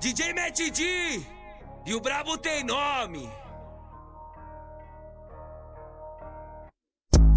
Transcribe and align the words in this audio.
DJ 0.00 0.32
Matt 0.32 0.56
D 0.56 1.20
e 1.84 1.92
o 1.92 2.00
Brabo 2.00 2.38
tem 2.38 2.62
nome. 2.62 3.28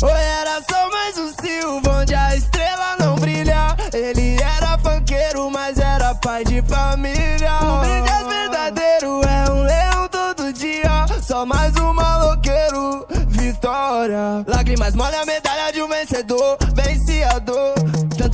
Ou 0.04 0.10
era 0.10 0.62
só 0.70 0.90
mais 0.92 1.18
um 1.18 1.34
Silva 1.42 2.02
onde 2.02 2.14
a 2.14 2.36
estrela 2.36 2.98
não 3.00 3.16
brilha. 3.16 3.76
Ele 3.92 4.40
era 4.40 4.78
funkeiro, 4.78 5.50
mas 5.50 5.80
era 5.80 6.14
pai 6.14 6.44
de 6.44 6.62
família. 6.62 7.52
O 7.64 7.80
brilhante 7.80 8.30
verdadeiro 8.30 9.22
é 9.24 9.52
um 9.52 9.64
leão 9.64 10.08
todo 10.08 10.54
dia. 10.54 11.08
Só 11.20 11.44
mais 11.44 11.76
um 11.78 11.92
maloqueiro, 11.94 13.08
vitória. 13.28 14.46
Lágrimas 14.48 14.94
molham 14.94 15.26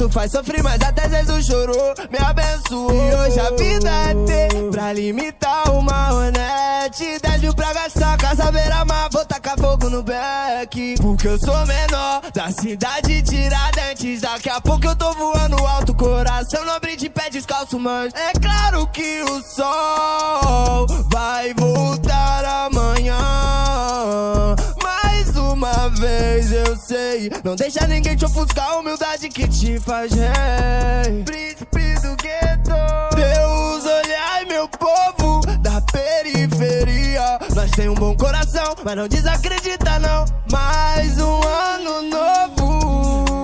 Faz 0.10 0.32
sofrer, 0.32 0.64
mas 0.64 0.82
até 0.82 1.10
Jesus 1.10 1.46
chorou, 1.46 1.94
me 2.10 2.18
abençoou. 2.18 2.92
E 2.92 3.16
hoje 3.16 3.40
a 3.40 3.52
vida 3.52 3.90
é 3.90 4.14
ter 4.26 4.70
pra 4.72 4.94
limitar 4.94 5.72
uma 5.72 6.14
honete. 6.14 7.20
10 7.22 7.42
mil 7.42 7.54
pra 7.54 7.74
gastar, 7.74 8.18
casa 8.18 8.52
beira-mar, 8.52 9.10
vou 9.12 9.26
tacar 9.26 9.58
fogo 9.60 9.90
no 9.90 10.02
beck. 10.02 10.96
Porque 11.02 11.28
eu 11.28 11.38
sou 11.38 11.66
menor 11.66 12.22
da 12.34 12.50
cidade 12.52 13.22
Tiradentes. 13.22 14.22
Daqui 14.22 14.50
a 14.50 14.62
pouco 14.62 14.86
eu 14.86 14.96
tô 14.96 15.14
voando 15.14 15.58
alto, 15.66 15.94
coração 15.94 16.66
nobre 16.66 16.96
de 16.96 17.10
pé 17.10 17.30
descalço, 17.30 17.78
mas 17.78 18.14
é 18.14 18.32
claro 18.40 18.88
que 18.88 19.22
o 19.24 19.42
sol 19.44 20.88
sei, 27.18 27.32
não 27.44 27.56
deixa 27.56 27.88
ninguém 27.88 28.16
te 28.16 28.26
ofuscar 28.26 28.70
a 28.70 28.78
humildade 28.78 29.28
que 29.30 29.48
te 29.48 29.80
faz 29.80 30.12
rei. 30.14 31.24
Príncipe 31.24 31.96
do 32.02 32.16
gueto, 32.16 32.76
Deus 33.16 33.86
olhai 33.86 34.46
meu 34.46 34.68
povo 34.70 35.42
da 35.60 35.82
periferia. 35.82 37.40
Nós 37.56 37.72
tem 37.72 37.90
um 37.90 37.96
bom 37.96 38.16
coração, 38.16 38.76
mas 38.84 38.96
não 38.96 39.08
desacredita 39.08 40.00
não. 40.00 40.26
Mais 40.52 41.20
um 41.20 41.42
ano 41.44 42.02
novo, 42.04 43.44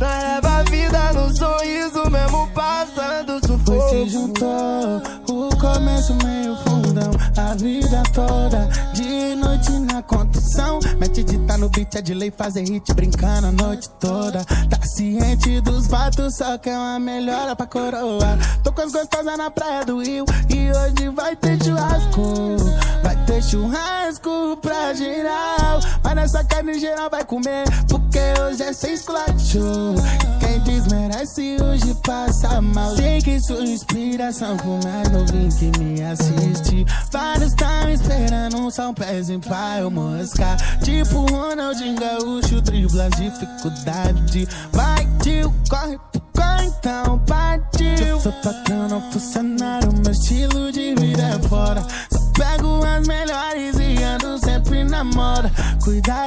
leva 0.00 0.58
a 0.58 0.62
vida 0.64 1.12
no 1.12 1.36
sorriso 1.36 2.10
mesmo 2.10 2.48
passando 2.48 3.40
Foi 3.64 3.80
se 3.80 4.10
sufoco. 4.10 4.10
juntou 4.10 5.02
o 5.28 5.56
começo 5.56 6.14
meio 6.24 6.56
fundão 6.56 7.10
A 7.36 7.54
vida 7.54 8.02
toda 8.12 8.68
de 8.92 9.36
noite 9.36 9.70
na 9.72 10.02
condição 10.02 10.21
beat, 11.72 11.94
é 11.94 12.02
de 12.02 12.14
lei 12.14 12.30
fazer 12.30 12.62
hit 12.62 12.92
brincando 12.94 13.46
a 13.48 13.52
noite 13.52 13.88
toda. 13.98 14.44
Tá 14.44 14.80
ciente 14.82 15.60
dos 15.60 15.86
fatos, 15.86 16.36
só 16.36 16.58
que 16.58 16.68
é 16.68 16.76
uma 16.76 16.98
melhora 16.98 17.56
pra 17.56 17.66
coroa. 17.66 18.38
Tô 18.62 18.72
com 18.72 18.82
as 18.82 18.92
gostosas 18.92 19.36
na 19.36 19.50
praia 19.50 19.84
do 19.84 20.02
Rio 20.02 20.24
E 20.48 20.70
hoje 20.70 21.08
vai 21.14 21.34
ter 21.34 21.62
churrasco. 21.62 22.56
Vai 23.02 23.16
ter 23.24 23.42
churrasco 23.42 24.56
pra 24.60 24.94
geral. 24.94 25.80
Mas 26.02 26.14
nessa 26.14 26.44
carne 26.44 26.78
geral 26.78 27.10
vai 27.10 27.24
comer 27.24 27.64
Porque 28.12 28.42
hoje 28.42 28.62
é 28.62 28.72
sem 28.74 28.92
esculacho 28.92 29.94
Quem 30.38 30.60
desmerece 30.60 31.56
hoje 31.62 31.94
passa 32.06 32.60
mal. 32.60 32.94
Sei 32.94 33.22
que 33.22 33.40
sou 33.40 33.62
inspiração 33.62 34.54
pro 34.58 34.78
mais 34.84 35.08
novinho 35.08 35.48
que 35.56 35.78
me 35.80 36.02
assiste. 36.02 36.84
Vários 37.10 37.54
tão 37.54 37.88
esperando 37.88 38.70
só 38.70 38.90
um 38.90 38.94
pezinho 38.94 39.40
pra 39.40 39.78
eu 39.78 39.90
moscar 39.90 40.58
Tipo 40.82 41.24
Ronaldinho 41.30 41.96
Gaúcho, 41.98 42.60
dribla 42.60 43.08
dificuldade 43.16 44.46
Vai 44.72 45.08
tio, 45.22 45.50
corre, 45.70 45.98
corre 46.36 46.66
então 46.66 47.18
partiu. 47.20 48.20
Sou 48.20 48.32
patrão, 48.32 48.88
não 48.88 49.00
funcionário, 49.10 49.51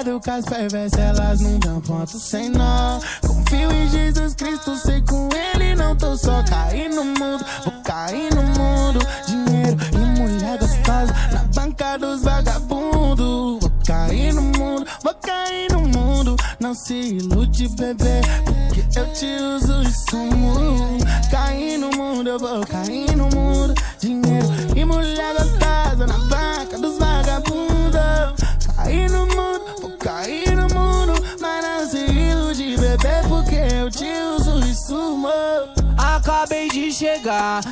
Cuidado 0.05 0.21
com 0.23 0.31
as 0.31 0.45
perversas, 0.45 0.99
elas 0.99 1.41
não 1.41 1.57
dão 1.57 1.81
ponto 1.81 2.19
sem 2.19 2.49
nó. 2.49 2.99
Confio 3.25 3.71
em 3.71 3.89
Jesus 3.89 4.35
Cristo, 4.35 4.75
sei 4.77 5.01
com 5.01 5.29
ele 5.33 5.73
não 5.73 5.95
tô 5.95 6.15
só. 6.15 6.43
Cair 6.43 6.89
no 6.89 7.03
mundo, 7.03 7.43
vou 7.63 7.73
cair 7.83 8.31
no 8.35 8.43
mundo. 8.43 8.99
Dinheiro 9.25 9.77
e 9.93 10.19
mulher 10.19 10.59
gostosa 10.59 11.11
na 11.31 11.39
banca 11.55 11.97
dos 11.97 12.21
vagabundos. 12.21 13.59
Vou 13.59 13.71
cair 13.83 14.31
no 14.31 14.43
mundo, 14.43 14.85
vou 15.03 15.15
cair 15.15 15.71
no 15.71 15.81
mundo. 15.81 16.35
Não 16.59 16.75
se 16.75 16.93
ilude, 16.93 17.67
bebê, 17.69 18.21
porque 18.45 18.99
eu 18.99 19.11
te 19.13 19.25
uso 19.55 19.83
de 19.83 20.09
sumo. 20.11 20.99
Cair 21.31 21.79
no 21.79 21.89
mundo, 21.89 22.29
eu 22.29 22.37
vou 22.37 22.63
cair 22.67 23.15
no 23.17 23.23
mundo 23.23 23.73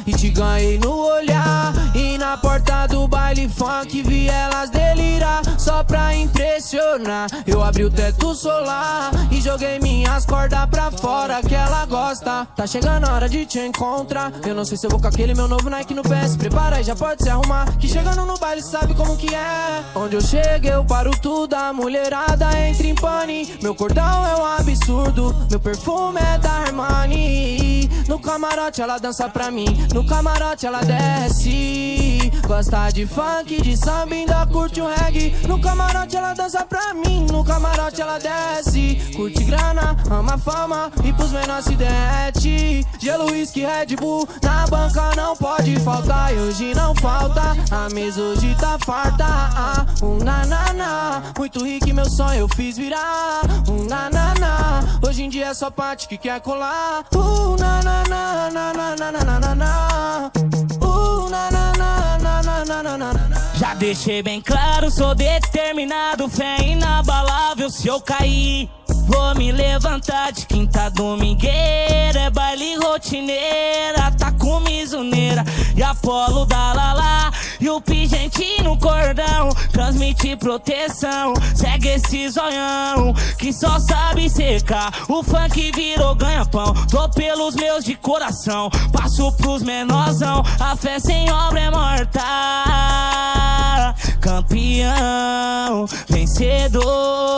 e 0.06 0.14
te 0.14 0.30
ganhei 0.30 0.78
no 0.78 0.92
olhar. 0.92 1.74
E 1.96 2.18
na 2.18 2.38
porta 2.38 2.88
do 2.88 3.08
baile 3.08 3.48
funk 3.48 4.02
vi 4.02 4.28
elas 4.28 4.70
delirar. 4.70 5.42
Só 5.60 5.84
pra 5.84 6.16
impressionar, 6.16 7.28
eu 7.46 7.64
abri 7.64 7.84
o 7.84 7.90
teto 7.90 8.34
solar 8.34 9.12
e 9.32 9.40
joguei 9.42 9.80
minhas 9.80 10.26
cordas 10.26 10.66
pra 10.70 10.92
fora 10.92 11.42
que 11.42 11.54
ela 11.54 11.86
gosta. 11.86 12.48
Tá 12.56 12.66
chegando 12.66 13.06
a 13.06 13.14
hora 13.14 13.30
de 13.30 13.46
te 13.46 13.60
encontrar. 13.60 14.32
Eu 14.46 14.56
não 14.56 14.66
sei 14.66 14.78
se 14.78 14.86
eu 14.86 14.90
vou 14.90 15.00
com 15.00 15.08
aquele 15.08 15.34
meu 15.34 15.48
novo 15.48 15.70
Nike 15.70 15.94
no 15.94 16.04
pé. 16.04 16.28
Se 16.28 16.38
prepara 16.38 16.78
aí, 16.78 16.84
já 16.84 16.96
pode 16.96 17.24
se 17.24 17.30
arrumar. 17.30 17.66
Que 17.78 17.88
chegando 17.88 18.26
no 18.26 18.38
baile 18.38 18.62
sabe 18.62 18.94
como 18.94 19.16
que 19.16 19.34
é. 19.34 19.84
Onde 19.96 20.16
eu 20.16 20.22
chego, 20.22 20.68
eu 20.68 20.84
paro 20.84 21.12
tudo. 21.22 21.54
A 21.54 21.72
mulherada 21.72 22.53
pane. 22.96 23.58
Meu 23.62 23.74
cordão 23.76 24.26
é 24.26 24.36
um 24.36 24.46
absurdo. 24.46 25.36
Meu 25.50 25.60
perfume 25.60 26.20
é 26.20 26.38
da 26.38 26.52
Armani. 26.52 27.90
No 28.08 28.20
camarote 28.20 28.82
ela 28.82 28.98
dança 28.98 29.30
pra 29.30 29.50
mim. 29.50 29.66
No 29.94 30.06
camarote 30.06 30.66
ela 30.66 30.82
desce. 30.82 32.32
Gosta 32.46 32.90
de 32.90 33.06
funk, 33.06 33.62
de 33.62 33.78
samba, 33.78 34.14
ainda 34.14 34.46
curte 34.48 34.82
um 34.82 34.88
reggae. 34.88 35.34
No 35.48 35.60
camarote 35.60 36.18
ela 36.18 36.34
dança 36.34 36.66
pra 36.66 36.94
mim. 36.94 37.26
No 37.32 37.44
camarote 37.44 38.02
ela 38.02 38.20
desce. 38.20 39.14
Curte 39.16 39.44
grana, 39.44 39.96
ama 40.12 40.38
fama 40.38 40.92
e 41.04 41.14
pros 41.14 41.32
menores 41.32 41.66
se 41.66 41.76
derrete. 41.76 42.86
Gelo, 43.00 43.32
whisky, 43.32 43.62
Red 43.62 43.96
Bull. 43.96 44.28
Na 44.42 44.68
banca 44.68 45.16
não 45.16 45.36
pode 45.36 45.80
faltar. 45.80 46.34
E 46.34 46.40
hoje 46.40 46.74
não 46.76 46.94
falta. 46.96 47.56
A 47.72 47.90
mesa 47.94 48.22
hoje 48.22 48.56
tá 48.60 48.78
farta. 48.86 49.26
Ah, 49.26 49.86
um 50.02 50.18
nanana. 50.18 51.24
Muito 51.38 51.64
rico 51.64 51.94
meu 51.94 52.10
sonho 52.10 52.40
eu 52.42 52.48
fiz 52.56 52.78
virar. 52.78 52.93
Um 53.68 53.86
nanana. 53.86 54.84
Hoje 55.06 55.24
em 55.24 55.30
dia 55.30 55.48
é 55.48 55.54
só 55.54 55.70
parte 55.70 56.08
que 56.08 56.18
quer 56.18 56.40
colar. 56.42 57.06
Uh, 57.14 57.56
nanana, 57.60 58.50
nanana, 58.52 59.12
nanana. 59.12 60.32
Uh, 60.82 61.30
nanana, 61.30 62.20
nanana, 62.20 62.98
nanana. 62.98 63.52
Já 63.56 63.74
deixei 63.74 64.22
bem 64.22 64.42
claro, 64.42 64.92
sou 64.92 65.16
determinado, 65.16 66.28
fé 66.30 66.58
inabalável. 66.62 67.70
Se 67.70 67.88
eu 67.88 68.00
cair, 68.02 68.70
vou 69.08 69.36
me 69.36 69.52
levantar 69.52 70.32
de 70.32 70.46
quinta 70.46 70.90
domingueira. 70.90 72.20
É 72.20 72.30
baile 72.30 72.76
rotineira, 72.76 74.12
tá 74.18 74.32
com 74.32 74.60
misoneira 74.60 75.44
e 75.76 75.84
Apolo 75.84 76.46
da 76.46 76.74
Lala. 76.74 77.13
E 77.64 77.70
o 77.70 77.80
pingente 77.80 78.62
no 78.62 78.78
cordão, 78.78 79.48
transmite 79.72 80.36
proteção. 80.36 81.34
Segue 81.56 81.88
esse 81.88 82.28
zoião 82.28 83.14
que 83.40 83.54
só 83.54 83.80
sabe 83.80 84.30
secar. 84.30 84.92
O 85.08 85.24
funk 85.24 85.72
virou 85.74 86.14
ganha-pão, 86.14 86.74
tô 86.92 87.08
pelos 87.08 87.56
meus 87.56 87.86
de 87.86 87.96
coração. 87.96 88.70
Passo 88.92 89.32
pros 89.38 89.64
menorzão, 89.64 90.44
a 90.60 90.76
fé 90.76 91.00
sem 91.00 91.32
obra 91.32 91.62
é 91.62 91.72
morta. 91.72 92.22
Campeão, 94.20 95.86
vencedor, 96.10 97.33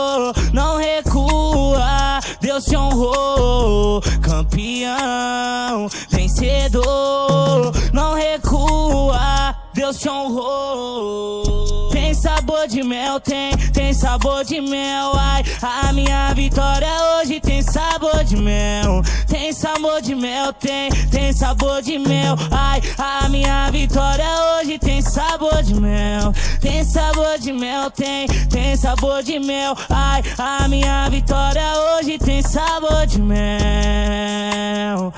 Deus 9.86 9.98
te 9.98 10.10
honrou. 10.10 11.88
Tem 11.92 12.12
sabor 12.12 12.66
de 12.66 12.82
mel, 12.82 13.20
tem, 13.20 13.56
tem 13.72 13.94
sabor 13.94 14.44
de 14.44 14.60
mel. 14.60 15.12
Ai, 15.14 15.44
a 15.62 15.92
minha 15.92 16.34
vitória 16.34 16.88
hoje 17.20 17.38
tem 17.38 17.62
sabor 17.62 18.24
de 18.24 18.36
mel. 18.36 19.00
Tem 19.28 19.52
sabor 19.52 20.02
de 20.02 20.16
mel, 20.16 20.52
tem, 20.52 20.90
tem 21.08 21.32
sabor 21.32 21.80
de 21.82 22.00
mel. 22.00 22.34
Ai, 22.50 22.82
a 22.98 23.28
minha 23.28 23.70
vitória 23.70 24.26
hoje 24.58 24.76
tem 24.76 25.00
sabor 25.00 25.62
de 25.62 25.76
mel. 25.76 26.32
Tem 26.60 26.82
sabor 26.82 27.38
de 27.38 27.52
mel, 27.52 27.88
tem, 27.88 28.26
tem 28.50 28.76
sabor 28.76 29.22
de 29.22 29.38
mel. 29.38 29.76
Ai, 29.88 30.20
a 30.36 30.66
minha 30.66 31.08
vitória 31.08 31.62
hoje 31.94 32.18
tem 32.18 32.42
sabor 32.42 33.06
de 33.06 33.22
mel. 33.22 35.14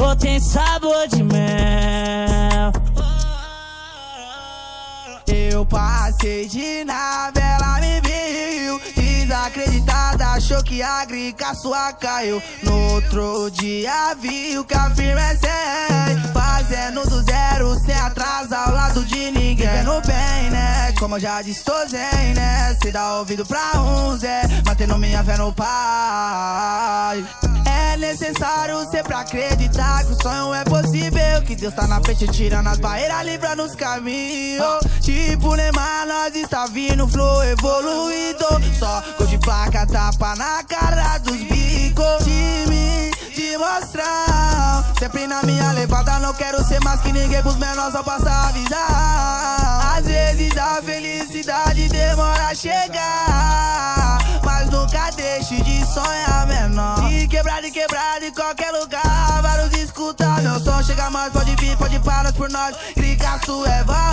Oh, 0.00 0.16
tem 0.16 0.40
sabor 0.40 1.06
de 1.06 1.22
mel. 1.22 2.85
Eu 5.56 5.64
passei 5.64 6.46
de 6.46 6.84
nave, 6.84 7.40
ela 7.40 7.80
me 7.80 7.98
viu. 8.02 8.78
Desacreditada, 8.94 10.26
achou 10.32 10.62
que 10.66 10.82
a 10.82 11.04
grica 11.04 11.54
sua 11.54 11.92
caiu. 11.92 12.42
No 12.62 12.94
outro 12.94 13.50
dia 13.52 14.14
viu 14.20 14.64
que 14.64 14.74
a 14.74 14.90
firma 14.90 15.20
é 15.20 15.36
sem. 15.36 16.32
Fazendo 16.32 17.08
do 17.08 17.22
zero, 17.22 17.78
sem 17.80 17.94
atraso 17.94 18.54
ao 18.54 18.72
lado 18.72 19.04
de 19.04 19.30
ninguém. 19.30 19.68
Vivendo 19.68 20.02
bem, 20.06 20.50
né? 20.50 20.92
Como 20.98 21.16
eu 21.16 21.20
já 21.20 21.40
disse, 21.40 21.64
tô 21.64 21.72
zen, 21.86 22.34
né? 22.34 22.76
Se 22.82 22.90
dá 22.90 23.18
ouvido 23.18 23.46
pra 23.46 23.80
uns, 23.80 24.24
é. 24.24 24.42
Mantendo 24.66 24.98
minha 24.98 25.22
fé 25.22 25.36
no 25.36 25.52
pai. 25.52 27.24
É 27.64 27.96
necessário 27.96 28.88
ser 28.90 29.02
pra 29.04 29.20
acreditar 29.20 30.04
que 30.04 30.12
o 30.12 30.22
sonho 30.22 30.54
é 30.54 30.64
possível. 30.64 31.42
Que 31.46 31.54
Deus 31.54 31.74
tá 31.74 31.86
na 31.86 32.00
frente, 32.00 32.26
tirando 32.28 32.68
as 32.68 32.78
barreiras, 32.78 33.24
livrando 33.24 33.62
os 33.62 33.74
caminhos. 33.74 34.80
Tipo 35.00 35.54
Neymar, 35.54 36.06
nós 36.06 36.34
está 36.34 36.66
vindo, 36.66 37.06
flow 37.06 37.44
evoluído. 37.44 38.44
Só 38.78 39.02
cor 39.16 39.26
de 39.26 39.38
placa, 39.38 39.86
tapa 39.86 40.34
na 40.36 40.62
cara 40.66 41.18
dos 41.18 41.36
bicos. 41.36 42.24
Time 42.24 43.10
de 43.34 43.56
mostrar. 43.58 44.84
Sempre 44.98 45.26
na 45.26 45.42
minha 45.42 45.72
levada, 45.72 46.18
não 46.18 46.34
quero 46.34 46.64
ser 46.64 46.80
mais 46.82 47.00
que 47.00 47.12
ninguém 47.12 47.42
pros 47.42 47.56
menores, 47.56 47.92
só 47.92 48.02
passar 48.02 48.30
a 48.30 48.48
avisar. 48.48 49.96
Às 49.98 50.06
vezes 50.06 50.56
a 50.56 50.82
felicidade 50.82 51.88
demora 51.88 52.48
a 52.48 52.54
chegar. 52.54 54.18
Mas 54.44 54.70
nunca 54.70 55.10
deixe 55.10 55.60
de 55.62 55.84
sonhar 55.86 56.46
menor. 56.46 57.08
De 57.08 57.28
quebrar, 57.28 57.62
de 57.62 57.70
quebrar, 57.70 58.22
em 58.22 58.32
qualquer 58.32 58.70
lugar. 58.72 59.42
Vários 59.42 59.72
escutar 59.74 60.42
meu 60.42 60.58
som. 60.60 60.82
Chega 60.82 61.10
mais, 61.10 61.32
pode 61.32 61.54
vir, 61.56 61.76
pode 61.76 61.98
parar 62.00 62.32
por 62.32 62.50
nós. 62.50 62.76
Gricaço 62.96 63.64
é 63.66 63.84
voz. 63.84 64.05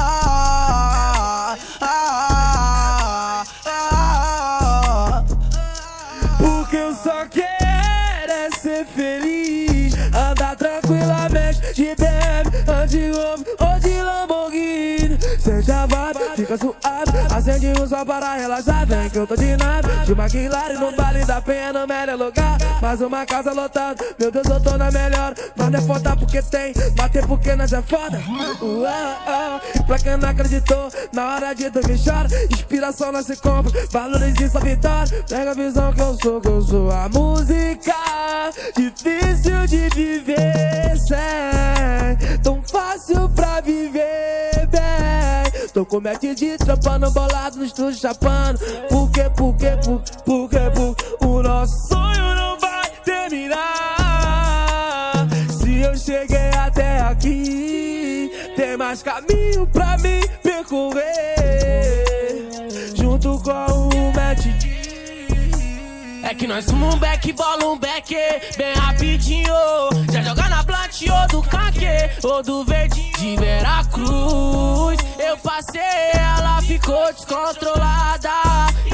Acende 17.44 17.74
um 17.78 17.86
só 17.86 18.06
para 18.06 18.36
relaxar. 18.36 18.88
Vem 18.88 19.10
que 19.10 19.20
eu 19.20 19.28
tô 19.28 19.36
de 19.36 19.58
nave. 19.58 19.90
De 20.06 20.14
McLaren 20.14 20.80
no 20.80 20.96
baile 20.96 21.26
da 21.26 21.42
penha, 21.42 21.74
no 21.74 21.86
melhor 21.86 22.18
lugar. 22.18 22.58
Mais 22.82 23.02
uma 23.02 23.26
casa 23.26 23.52
lotada. 23.52 24.02
Meu 24.18 24.32
Deus, 24.32 24.48
eu 24.48 24.62
tô 24.62 24.78
na 24.78 24.90
melhor. 24.90 25.34
Mas 25.58 25.70
não 25.70 25.78
é 25.78 25.82
foda 25.82 26.16
porque 26.16 26.42
tem, 26.42 26.72
bater 26.96 27.28
porque 27.28 27.54
nós 27.54 27.74
é 27.74 27.82
foda. 27.82 28.18
Uau, 28.62 28.82
uau. 29.26 29.62
Pra 29.86 30.00
quem 30.00 30.16
não 30.16 30.30
acreditou, 30.30 30.88
na 31.12 31.36
hora 31.36 31.54
de 31.54 31.70
dormir 31.70 32.00
chora. 32.02 32.30
Inspiração 32.50 33.12
não 33.12 33.22
se 33.22 33.36
compra, 33.36 33.74
valorize 33.92 34.50
sua 34.50 34.62
vitória. 34.62 35.26
Pega 35.28 35.52
a 35.52 35.54
visão 35.54 35.92
que 35.92 36.00
eu 36.00 36.18
sou, 36.24 36.40
que 36.40 36.48
eu 36.48 36.62
sou 36.62 36.92
a 36.92 37.10
música. 37.10 37.94
Difícil 38.78 39.68
de 39.68 39.90
viver 39.90 40.98
sem, 40.98 42.40
tão 42.42 42.62
fácil 42.64 43.28
pra 43.36 43.43
bem. 45.94 45.94
Tô 45.94 45.98
com 45.98 46.02
mete 46.02 46.34
de 46.36 46.58
trampando, 46.58 47.12
bolado 47.12 47.58
no 47.58 47.66
estúdio 47.66 48.00
chapando. 48.00 48.60
Por 48.90 49.12
quê, 49.12 49.30
por 49.36 49.56
quê, 49.56 49.78
por, 49.84 50.02
por 50.24 50.50
quê, 50.50 50.72
por 50.74 50.96
o 51.28 51.44
nosso 51.44 51.88
sonho 51.90 52.36
não 52.36 52.60
vai 52.60 52.90
terminar. 53.04 53.54
Se 55.50 55.80
eu 55.82 55.96
cheguei 55.98 56.50
até 56.50 57.00
aqui, 57.02 58.32
tem 58.56 58.78
mais 58.78 59.04
caminho 59.04 59.68
pra 59.68 59.98
mim 60.00 60.22
percorrer. 60.42 61.04
Junto 62.96 63.40
com 63.40 63.52
o 63.52 64.14
Matt. 64.14 64.46
É 66.24 66.34
que 66.34 66.48
nós 66.48 66.68
um 66.70 66.98
back, 66.98 67.34
bola 67.34 67.66
um 67.66 67.78
back, 67.78 68.16
bem 68.58 68.74
rapidinho. 68.76 69.54
Caque, 72.24 72.26
ou 72.26 72.42
do 72.42 72.64
verde 72.64 73.12
de 73.20 73.36
Veracruz. 73.36 74.98
Eu 75.20 75.38
passei, 75.38 75.82
ela 76.14 76.62
ficou 76.62 77.14
descontrolada. 77.14 78.32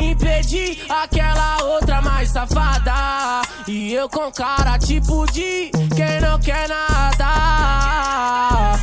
Impedi 0.02 0.80
aquela 0.90 1.64
outra 1.64 2.02
mais 2.02 2.30
safada. 2.30 3.42
E 3.68 3.94
eu 3.94 4.10
com 4.10 4.32
cara 4.32 4.80
tipo 4.80 5.26
de 5.32 5.70
quem 5.96 6.20
não 6.22 6.40
quer 6.40 6.68
nada. 6.68 8.79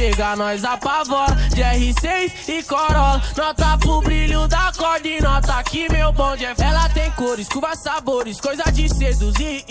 Chega, 0.00 0.34
nós 0.34 0.64
apavora. 0.64 1.34
De 1.50 1.60
R6 1.60 2.48
e 2.48 2.62
Corolla 2.62 3.20
Nota 3.36 3.76
pro 3.76 4.00
brilho 4.00 4.48
da 4.48 4.72
corda. 4.74 5.06
E 5.06 5.20
nota 5.20 5.62
que 5.62 5.92
meu 5.92 6.10
bonde 6.10 6.46
é 6.46 6.54
Ela 6.58 6.88
tem 6.88 7.10
cores, 7.10 7.46
curvas, 7.46 7.80
sabores, 7.80 8.40
coisa 8.40 8.64
de 8.72 8.88
seduzir. 8.88 9.62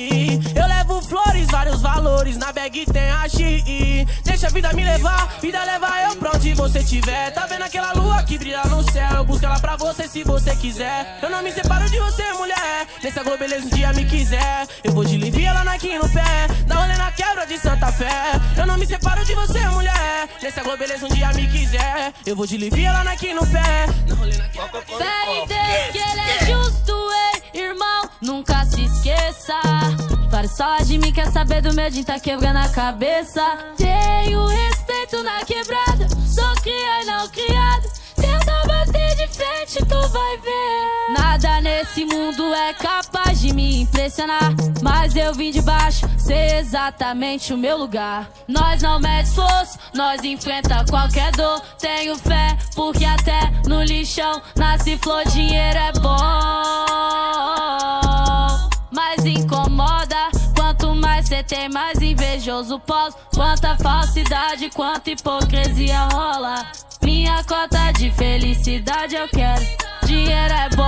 Eu 0.55 0.67
levo 0.67 1.01
flores, 1.01 1.47
vários 1.47 1.81
valores 1.81 2.37
Na 2.37 2.51
bag 2.51 2.85
tem 2.85 3.09
a 3.09 3.27
chi 3.27 4.05
Deixa 4.23 4.45
a 4.45 4.49
vida 4.51 4.71
me 4.73 4.83
levar, 4.83 5.39
vida 5.41 5.63
leva 5.63 5.87
eu 6.03 6.15
pra 6.17 6.28
você 6.59 6.83
tiver. 6.83 7.31
Tá 7.31 7.45
vendo 7.45 7.63
aquela 7.63 7.93
lua 7.93 8.21
que 8.23 8.37
brilha 8.37 8.63
no 8.65 8.83
céu? 8.91 9.09
Eu 9.15 9.23
busco 9.23 9.45
ela 9.45 9.59
pra 9.59 9.77
você 9.77 10.09
se 10.09 10.23
você 10.25 10.53
quiser. 10.57 11.17
Eu 11.21 11.29
não 11.29 11.41
me 11.41 11.51
separo 11.53 11.89
de 11.89 11.97
você, 11.97 12.33
mulher. 12.33 12.85
Nessa 13.01 13.23
globeleza 13.23 13.65
um 13.65 13.69
dia 13.69 13.93
me 13.93 14.03
quiser. 14.05 14.67
Eu 14.83 14.91
vou 14.91 15.05
de 15.05 15.15
livre 15.15 15.45
ela 15.45 15.63
na 15.63 15.73
aqui 15.73 15.97
no 15.97 16.09
pé. 16.09 16.47
Dá 16.67 16.75
rolê 16.75 16.97
na 16.97 17.11
quebra 17.13 17.47
de 17.47 17.57
Santa 17.57 17.89
Fé. 17.93 18.33
Eu 18.57 18.67
não 18.67 18.77
me 18.77 18.85
separo 18.85 19.23
de 19.23 19.33
você, 19.33 19.59
mulher. 19.69 20.27
Nessa 20.43 20.61
globeleza 20.61 21.05
um 21.05 21.09
dia 21.09 21.31
me 21.31 21.47
quiser. 21.47 22.13
Eu 22.25 22.35
vou 22.35 22.45
de 22.45 22.57
livre 22.57 22.83
ela 22.83 23.01
aqui 23.09 23.33
no 23.33 23.47
pé. 23.47 23.87
Fé 24.97 25.31
em 25.31 25.47
Deus 25.47 25.91
que 25.93 25.97
ele 25.97 26.19
é 26.19 26.45
justo, 26.45 26.68
Só 30.47 30.77
de 30.77 30.97
mim, 30.97 31.11
quer 31.11 31.31
saber 31.31 31.61
do 31.61 31.73
meu 31.73 31.89
dia, 31.89 32.03
tá 32.03 32.19
quebrando 32.19 32.57
a 32.57 32.69
cabeça. 32.69 33.41
Tenho 33.77 34.45
respeito 34.45 35.21
na 35.23 35.43
quebrada. 35.43 36.07
Sou 36.25 36.53
cria 36.61 37.01
e 37.01 37.05
não 37.05 37.27
criado. 37.29 37.89
Tenta 38.15 38.67
bater 38.67 39.15
de 39.15 39.27
frente, 39.27 39.85
tu 39.85 40.07
vai 40.09 40.37
ver. 40.37 41.13
Nada 41.17 41.61
nesse 41.61 42.05
mundo 42.05 42.53
é 42.53 42.73
capaz 42.73 43.39
de 43.39 43.53
me 43.53 43.81
impressionar. 43.81 44.53
Mas 44.81 45.15
eu 45.15 45.33
vim 45.33 45.51
de 45.51 45.61
baixo, 45.61 46.05
sei 46.17 46.57
exatamente 46.57 47.53
o 47.53 47.57
meu 47.57 47.77
lugar. 47.77 48.29
Nós 48.47 48.81
não 48.81 48.99
mede 48.99 49.29
esforço, 49.29 49.79
nós 49.93 50.23
enfrenta 50.23 50.85
qualquer 50.89 51.31
dor. 51.31 51.61
Tenho 51.79 52.15
fé, 52.17 52.57
porque 52.75 53.05
até 53.05 53.51
no 53.67 53.83
lixão 53.83 54.41
nasce 54.55 54.97
flor, 54.97 55.23
dinheiro 55.25 55.79
é 55.79 55.91
bom. 55.93 57.58
Invejoso 62.49 62.79
posso. 62.79 63.15
Quanta 63.33 63.77
falsidade, 63.77 64.69
quanta 64.71 65.11
hipocrisia 65.11 66.07
rola. 66.11 66.65
Minha 67.01 67.43
cota 67.43 67.91
de 67.91 68.09
felicidade 68.11 69.15
eu 69.15 69.27
quero. 69.29 69.63
Dinheiro 70.05 70.53
é 70.53 70.69
bom, 70.75 70.85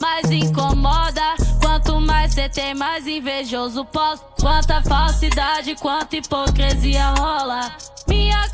mas 0.00 0.30
incomoda. 0.30 1.34
Quanto 1.60 2.00
mais 2.00 2.32
cê 2.34 2.48
tem, 2.48 2.72
mais 2.74 3.04
invejoso 3.06 3.84
posso. 3.86 4.22
Quanta 4.40 4.80
falsidade, 4.82 5.74
quanta 5.74 6.16
hipocrisia 6.16 7.10
rola. 7.18 7.72
Minha 8.06 8.48